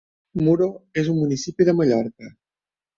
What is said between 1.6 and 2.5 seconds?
de Mallorca.